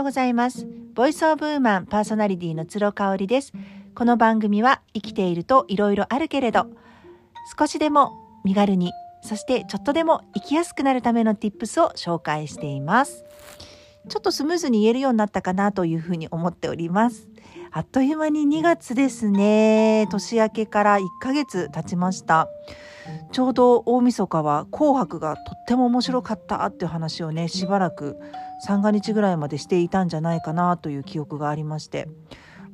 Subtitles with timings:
[0.00, 0.66] ようございます。
[0.94, 3.52] ボイスオブウーマンパーソナリティの鶴香織です。
[3.94, 6.68] この番組は生きているといろいろあるけれど、
[7.58, 13.26] 少しでも身軽に、そしてちょっとでも生きやすくなるための tips を紹介しています。
[14.08, 17.28] ちょっとスムーズに言えるようになったかなというふうに思っております。
[17.70, 20.08] あっという間に2月ですね。
[20.10, 22.48] 年明けから1ヶ月経ちました。
[23.32, 28.16] ちょうど大晦日は紅白がとっても面白かったっていう話をね、しばらく
[28.60, 32.08] 三が日ぐらいまでしていたんじゃないかなという記憶がありまして。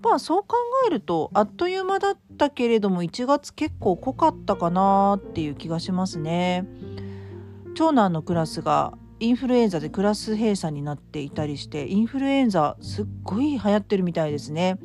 [0.02, 6.64] まあそう考えるとあっという間だったけれども1月結構濃かったかなっていう気がしますね。
[7.74, 14.78] 長男のクラスがインフルエンザでクラス閉鎖になっていたりしてインフルエンザすっごい流行ってるみたいですね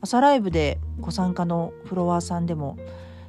[0.00, 2.78] 朝ライブでご参加のフロアさんでも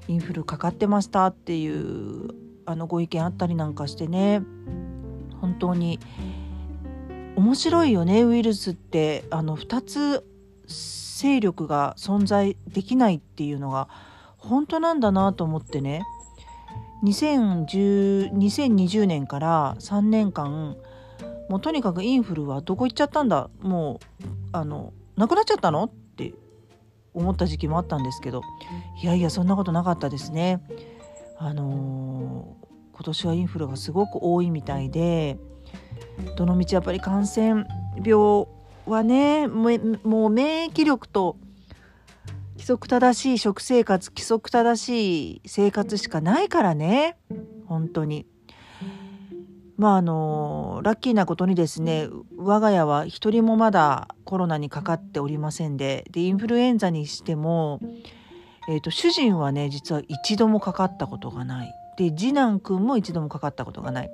[0.07, 2.29] インフルかかってましたっていう
[2.65, 4.41] あのご意見あったりなんかしてね
[5.41, 5.99] 本当に
[7.35, 9.25] 面白いよねウイルスって。
[9.29, 10.25] あの2つ
[10.67, 13.87] 勢力が存在できないっていうのが
[14.37, 16.03] 本当なんだなと思ってね。
[17.03, 20.77] 2010 2020年から3年間
[21.49, 23.49] もうとにかくインフルはどこ行っちゃったんだ？
[23.61, 25.83] もうあのなくなっちゃったの？
[25.83, 26.33] って
[27.13, 28.41] 思った時期もあったんですけど。
[29.01, 30.61] いやいやそんなことなかったですね。
[31.37, 35.37] あのー今年はインフルがすごく多いみたいで。
[36.35, 37.65] どのみちやっぱり感染
[38.03, 38.47] 病
[38.85, 39.67] はねも
[40.27, 41.37] う免疫力と
[42.55, 47.17] 規則正しい食生活規則正しい生活しかないからね。
[47.67, 48.25] 本当に。
[49.77, 57.81] まああのラッキーなことにですね我が家は一人もまだコロナにかかっておりませんででインフルエンザにしても、
[58.69, 61.73] えー、と主人はね実は一度もかかったことがない。
[61.97, 64.09] で次男くんも一度もかかったことがない。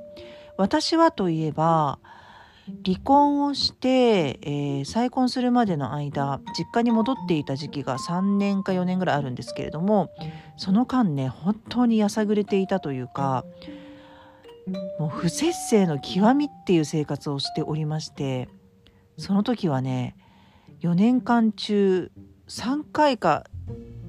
[0.57, 1.99] 私はといえば
[2.85, 10.09] 離婚をして、えー再婚するまでの間実家に戻っていた時期が3年か4年ぐらいあるんですけれども
[10.57, 13.45] その間ね本当にやさぐれていたというか
[14.99, 18.49] もう不節制の極みっていう生活をしておりまして
[19.17, 20.15] その時はね
[20.81, 22.11] 4年間中
[22.47, 23.45] 3回か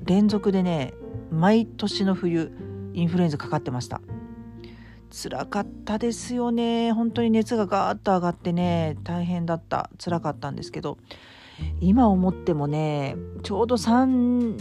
[0.04, 0.94] 連続でね
[1.30, 2.52] 毎年の冬
[2.94, 4.00] インフルエンザかかってました。
[5.12, 6.92] 辛かったですよね。
[6.92, 9.90] 本当に熱がガーッと上がってね大変だった。
[10.02, 10.98] 辛かったんですけど。
[11.80, 14.56] 今思ってもねちょうど30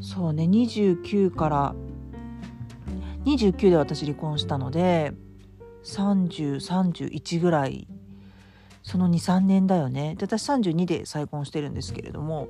[0.00, 1.74] そうね29から
[3.24, 5.12] 29で私離婚したので
[5.84, 7.86] 3031ぐらい
[8.82, 10.16] その23年だよね。
[10.16, 12.48] で私32で再婚してるんですけれども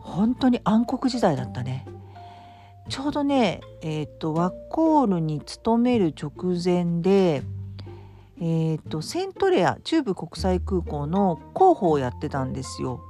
[0.00, 1.86] 本当に暗黒時代だったね。
[2.90, 7.42] ちょうどねえっ、とワッコールに勤める直前で
[8.40, 13.00] えっ、とセントレア中部国際空港の広報をやってたんですよ。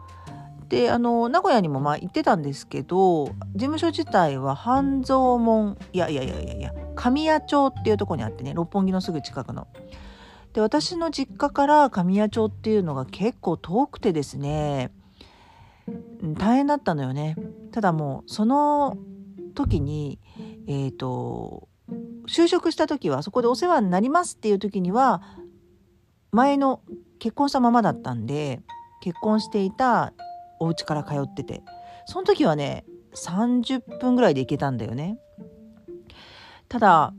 [0.68, 9.66] であの名古屋にもまあ行ってたんですけど事務所自体は半蔵門いやいやいやいやいや神谷町っていうとこにあってね六本木のすぐ近くの。
[10.52, 14.92] で私の実家から神谷町っていうのが結構遠くてですね
[16.38, 17.34] 大変だったのよね。
[17.72, 18.96] ただもうその
[19.54, 20.18] 時に
[20.66, 21.68] えっ、と
[22.28, 25.22] 就職した時はそこでお世話になりますっていう時には
[26.32, 26.82] 前の
[27.18, 28.60] 結婚したままだったんで
[29.02, 30.12] 結婚していた
[30.60, 31.62] お家から通ってて
[32.06, 32.84] その時はね
[33.14, 35.18] 30分ぐらいで行けたんだよね。
[36.68, 37.12] ただ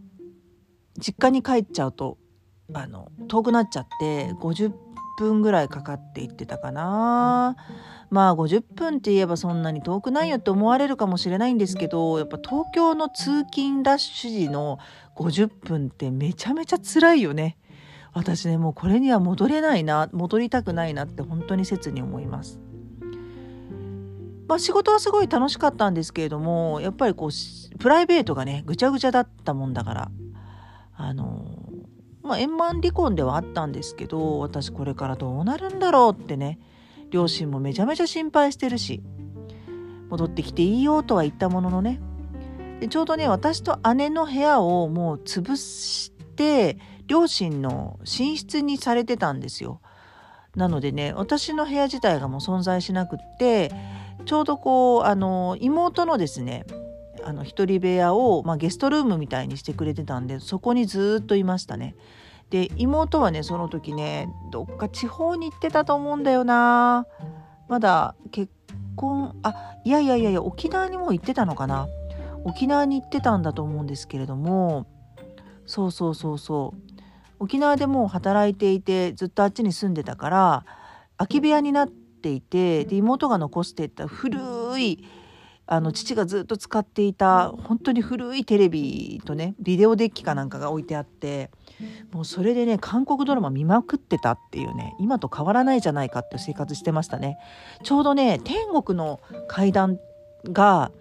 [0.98, 2.18] 実家に帰っちゃうと
[2.74, 4.72] あの遠くなっちゃって50
[5.18, 7.56] 分ぐらいかかって行ってたかな。
[8.10, 14.80] まあ50分って言えばそんなに遠くないよって思われるかもしれないんですけどやっぱ東京の通勤ラッシュ時の
[15.16, 17.58] 50分ってめちゃめちゃ辛いよね。
[18.14, 22.60] 私ねもうこれには戻れないな戻りたくないなって本当に切に思います。
[24.48, 30.12] まあ仕事はすごい楽しかったんですけれどもやっぱりこうプライベートがねぐちゃぐちゃだったもんだから
[30.98, 31.71] あの
[32.32, 36.60] まあ円満離婚ではあったんですけど私これからどうなるんだろうってね
[37.10, 39.04] 両親もめちゃめちゃ心配してるし
[40.10, 42.00] 戻ってきていいよとは言ったもののね
[42.80, 49.82] でちょうどね私と姉の部屋をもう潰して両親の寝室にされてたんですよ。
[50.56, 53.72] なのでね私の部屋自体がもう存在しなくって
[54.26, 56.66] ちょうどこうあの妹のですね
[57.24, 61.96] あの一人部屋を、まあ、ゲストルームみたいにしてくれてたんでそこにずっといましたね。
[62.52, 67.08] で妹はねその時ねどっか地方に行ってたと思うんだよな。
[67.68, 68.52] まだ結
[68.96, 71.88] 婚あいやいやいやいや沖縄にも行ってたのかな。
[72.44, 74.86] 沖縄に行ってたんだと思うんですけれども。
[75.66, 76.92] そうそうそうそう。
[77.40, 80.66] 沖縄でもう働いていてずっとあっちに住んでたから
[81.18, 85.04] 空き部屋になっていてで妹が残していった古い
[85.72, 91.50] あの父がずっと使っていた本当に古いテレビとねビデオデッキかなんかが置いてあって
[92.12, 97.38] もうそれでね韓国ドラマ見まくってたっていうね今と変わらないじゃないかって生活してましたね。
[97.84, 99.98] ちょうどね天国の階段
[100.44, 100.92] が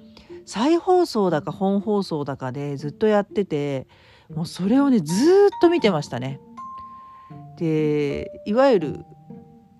[0.46, 3.88] 再放送だか本放送だかでずっとやってて
[4.32, 5.14] もうそれをねず
[5.46, 6.38] っと見てましたね。
[7.56, 9.04] でいわゆる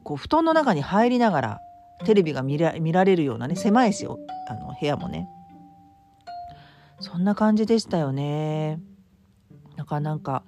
[0.02, 1.60] こう布団の中に入りながら
[2.04, 4.18] テレビが見ら見られるようなね狭いですよ。
[4.48, 5.28] あの部屋もね。
[7.00, 8.80] そんな感じでしたよね。
[9.76, 10.44] なかなか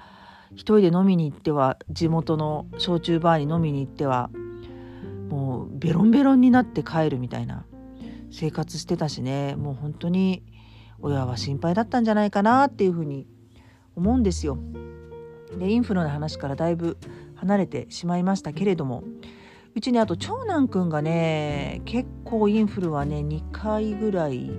[0.52, 4.30] 一人で飲みに行っては地元の焼酎バーに飲みに行っては
[5.30, 7.64] もうベロンベロンになって帰るみたいな
[8.30, 9.56] 生活してたしね。
[9.56, 10.42] もう本当に
[11.00, 13.26] 親は心配だったんじゃないかなっていうふうに
[13.96, 14.58] 思うんですよ。
[15.58, 16.96] でインフルの話からだいぶ
[17.36, 19.04] 離れてしまいましたけれども
[19.74, 24.50] うちにあと長男くんがね結構インフルはね2回ぐらい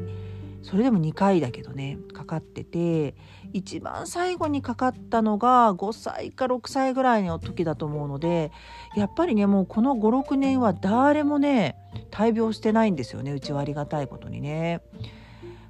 [0.63, 3.15] それでも2回だけどねかかってて
[3.51, 8.51] 一番最後にかかったのが5歳か6歳ぐらいの時だと思うので
[8.95, 11.75] やっぱりねもうこの56年は誰もね
[12.09, 14.81] 大病してないんですよねうちはありがたいことにね。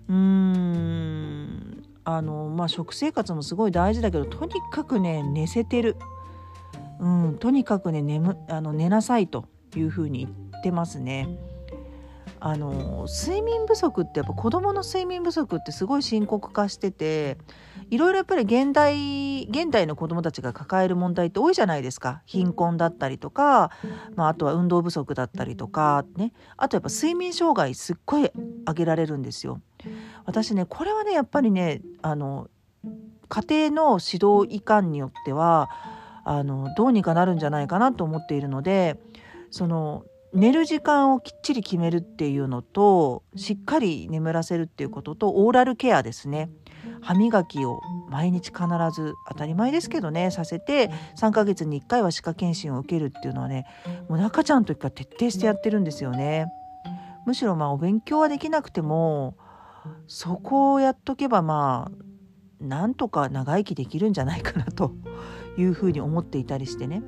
[0.07, 5.95] うーんあのまあ食生活もすごい大事だけどとにかくね寝せてる、
[7.03, 9.45] うん、とにかくね眠あの寝なさいと
[9.75, 11.27] いうふうに言ってますね。
[12.39, 17.37] あの睡眠不足ってやっぱ子どもの睡眠不足ってすごい深刻化してて
[17.89, 23.71] いろいろやっぱり現代現代の子どもたちが抱える問題って多いじゃないですか貧困だったりとか、
[24.15, 28.29] まあ、あとは運動不足だったりとかねあとやっぱ睡眠障害すっごい
[28.65, 29.61] 挙げられるんですよ。
[30.25, 32.49] 私ねこれはねやっぱりねあの
[33.29, 35.69] 家庭の指導医官によっては
[36.25, 38.97] あのどうにかなるんじゃないかなと思っているので
[39.51, 46.49] その寝る時間をきっちり決めるっていうのとしっかり眠らせるっていうこととオーラルケアですね
[47.01, 50.89] 歯磨きを毎日必ず当たり前ですけどねさせて
[51.19, 53.65] 3ヶ月に1回は歯科検診を受けるっていうのはね
[54.09, 56.47] もう赤ちゃんの時から徹底してやってるんですよね。
[57.25, 59.37] むしろまあお勉強はできなくても
[60.07, 64.93] そこをやっとけばまあなんとか長生きできるんじゃないかなと
[65.57, 67.03] いうふうに思っていたりしてね。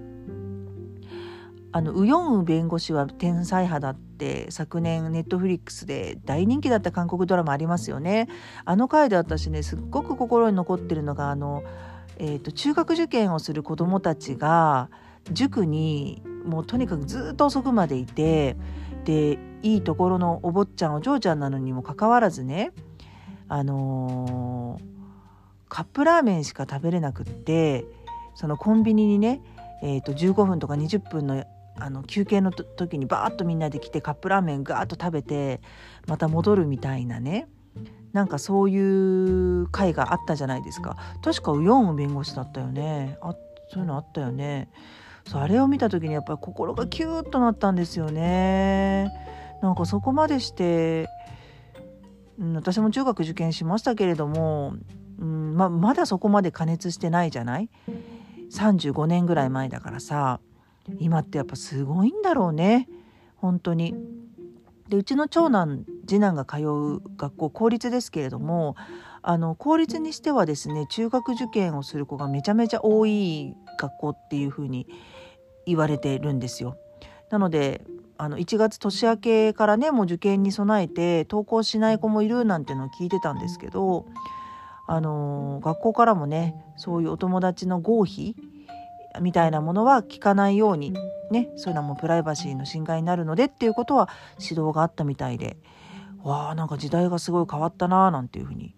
[1.76, 8.30] あのウヨンウ弁護士は天才派だって昨年ネットフリックスで大人気だった韓国ドラマありますよね。
[8.64, 11.64] あの回で私ねすっごく心に残ってるのがあの、
[12.18, 14.90] えーと、中学受験をする子どもたちが
[15.34, 18.56] 塾にもうとにかくずっと遅くまでいて
[19.04, 22.72] でいいところのお坊ちゃんお嬢ちゃんなのにもかかわらずね
[23.50, 24.84] あのー、
[25.68, 27.86] カップラーメンしか食べれなくって
[28.36, 29.42] そのコンビニにね
[29.82, 31.46] えー、と15分とか20分の
[31.78, 35.60] あの休憩の時にバーッとみんなで来てカップラーメンガーッと食べて
[36.08, 37.50] また戻るみたいなね。
[38.14, 40.96] なんかそういう会があったじゃないですか。
[41.22, 43.18] 確かウヨンウ弁護士だったよね。
[43.22, 43.36] あ
[43.74, 44.70] そういうのあったよね。
[45.28, 49.12] そうあれを見た時にやっぱり心がキューッとなったんですよね。
[49.62, 51.10] なんかそこまでして、
[52.40, 54.76] うん、私も中学受験しましたけれども、
[55.20, 57.70] うんままだそこまで加熱してないじゃない？
[58.52, 60.40] 35年ぐらい前だからさ
[61.00, 62.88] 今ってやっぱすごいんだろうね
[63.38, 63.96] 本当に。
[64.90, 68.76] でうちの長男次男が通う学校公立ですけれども
[69.24, 74.88] あの公立にしてはですね中学受験をする子がめちゃめちゃ多い学校っていうふうに
[75.66, 76.78] 言われてるんですよ。
[77.32, 77.82] なので
[78.18, 84.06] あの1月年明けからねもう受験に備えて登校しない子もいるなんてのを聞いてたんですけど、
[84.88, 88.36] あの学校からもねそういうお友達の合否
[89.22, 90.94] みたいなものは聞かないように
[91.32, 95.58] ねそういうのはもうプライバシーの侵害になるのでっていうことは指導があったみたいで
[96.24, 98.76] わあなんか時代がすごい変わったなーなんていうふうに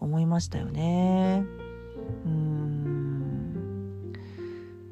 [0.00, 1.44] 思いましたよね。
[2.24, 2.80] うん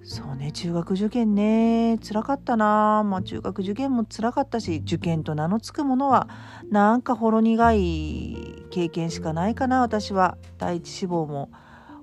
[0.04, 6.28] そうね中学受験ね辛かったなまあ中学受験も辛かったし受験と名の付くものは
[6.70, 10.38] なんかほろ苦い経験しかないかな私は。
[10.56, 11.50] 第一志望も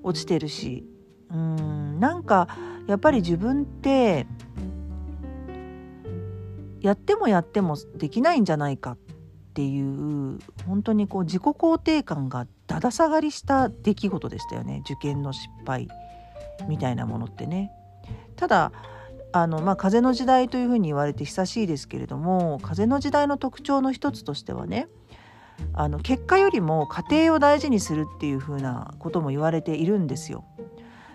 [0.03, 0.85] 落ちてるし。
[1.31, 2.49] うんなんか
[2.87, 4.27] やっぱり自分って
[6.81, 8.97] やってもやってもできないんじゃないかっ
[9.55, 14.81] ていう本当にこう自己肯定感がだだ下がりした出来事でしたよね。
[14.85, 15.87] 受験の失敗
[16.67, 17.71] みたいなものってね。
[18.35, 18.73] ただ
[19.31, 24.87] あのまあ、風の時代というふうに言われて久しいですけれども風の時代の特徴の一つとしてはね
[25.73, 30.45] あの結果よりも家庭を大事にするっていうふうなことも言われているんですよ。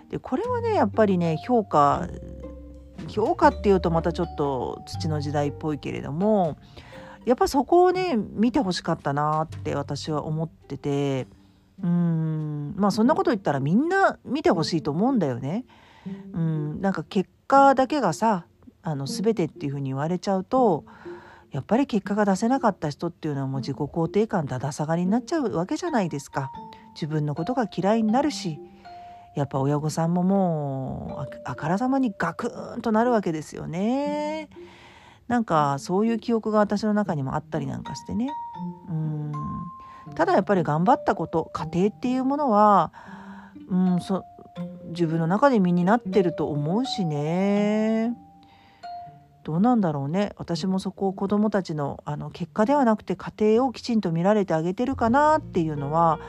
[0.09, 2.07] でこれはねやっぱりね評価
[3.07, 6.57] 評価っていうとまたちょっと土の時代っぽいけれども
[7.25, 11.27] やっぱそこをね見てほしかったなって私は思ってて
[11.83, 15.65] うんまあそんなこと言ったらみんな見てほしいと思うんだよね。
[16.33, 18.45] うんなんか結果だけがさ
[18.83, 20.85] あの全てっていうふうに言われちゃうと
[21.51, 26.51] やっぱり結果が出せなかった人っていうのはもう自己肯定感だだ下がりになっちゃうわけじゃないですか。
[26.93, 28.59] 自分のことが嫌いになるし
[29.35, 34.49] やっぱ親御さんももうあからさまにガクーンとなるわけですよね。
[35.27, 38.29] なんかそういう記憶が私の中にもあったりなんかしてね。
[38.89, 39.31] うん
[40.15, 42.91] ただやっぱり頑張ったこと家庭っていうものは、
[43.69, 44.23] うん、そ
[44.89, 48.13] 自分の中で身になってると思うしね。
[49.43, 56.19] どうなんだろうね私もそこを子どもたちのあの結果ではなくて家庭をきちんと見られてあげてるかなっていうのは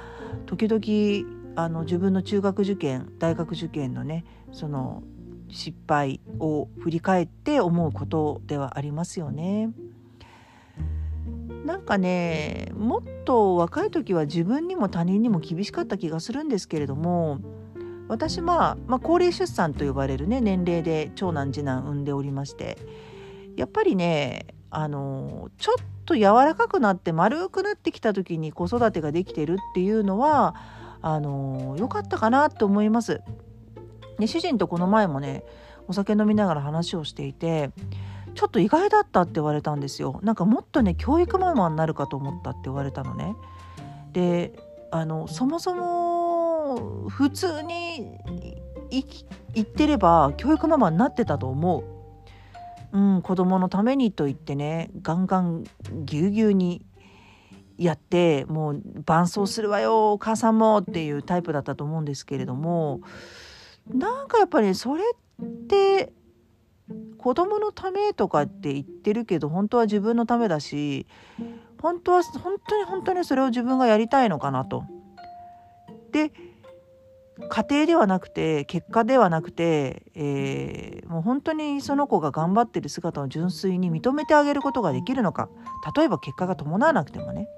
[0.46, 5.02] 時々あの自分の中学受験大学受験のねその
[5.48, 9.70] 失敗を振り返って思うことではありますよね。
[11.66, 17.38] なんかねもっと若い時は自分にも他人にも厳しかった気がするんですけれども
[18.12, 22.76] 私は、まあ、高齢出産と呼ばれるね年齢で長男次男産んでおりまして
[23.56, 30.54] やっぱりねあのちょっと柔らかくなって丸くなってきた時に子育てができてるっていうのは
[31.00, 33.22] あの良かったかなって思います。
[34.18, 35.42] で主人とこの前もね
[35.88, 37.70] お酒飲みながら話をしていて
[38.34, 43.34] ちょっと意外だったって言われたんですよなんかもっとね教育ママになるかと思ったって言われたのね
[44.12, 44.52] で
[44.90, 46.11] あのそもそも
[47.08, 48.18] 普通に
[49.54, 52.02] 言ってれば教育ママになってたと思う
[52.92, 55.64] うん、子供のためにと言ってねガンガン
[56.04, 56.84] ぎゅうぎゅうに
[57.78, 63.00] やってもう伴奏するわよお母さんもっていうタイプだったと思うんですけれども
[63.88, 65.02] なんかやっぱりそれ
[65.42, 66.12] って
[67.16, 71.06] 子供のためとかって言ってるけど本当は自分のためだし
[71.80, 74.84] 本当は本当に本当にそれを自分がやりたいのかなと。
[76.12, 76.30] で
[77.48, 85.48] 家庭ではなくて結果ではなくて、えー、もう本当にその子が頑張ってる姿を純粋に認めてあげることができるのか
[85.96, 87.48] 例えば結果が伴わなくてもね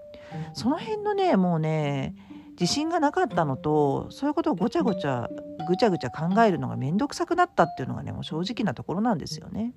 [0.52, 2.14] その辺のねもうね
[2.60, 5.28] 自信がなかったのとそういうことをごちゃごちゃ
[5.68, 9.74] ぐちゃぐちゃ考えるのが面倒くさくなったっていうのがねもう正直なところなんですよね。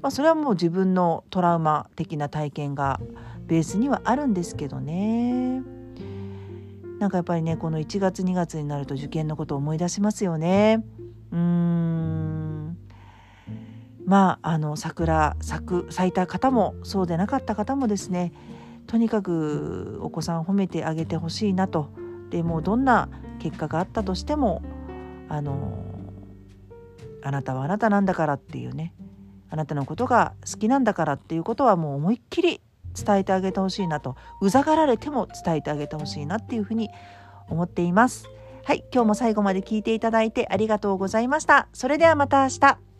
[0.00, 3.00] まあ、それはもう自分のトラウマ的な体験が
[3.46, 5.62] ベースにはあるんですけどね。
[7.02, 10.84] なんかやっぱりねこの1月2月になると受験のことを思い出しますよね。
[11.32, 12.78] うーん
[14.06, 18.32] まああの桜咲く咲いた方もそうでなかった方もですね
[18.86, 21.90] とにかくお子さん褒めてあげてほしいなと
[22.30, 23.08] でもうどんな
[23.40, 24.62] 結果があったとしても
[25.28, 25.84] あの
[27.24, 28.94] あなたはあなたなんだからっていうね
[29.50, 32.60] あなたのことが好きなんだからっていうことはもう思いっきり
[32.94, 36.90] 伝えてあげてほしいなとうざがられても伝えてあげてほしいなっていうふうに
[37.48, 38.26] 思っています。
[38.64, 41.68] はい、今日も最後まで聞いていただいてありがとうございました。
[41.72, 42.91] それではまた明日。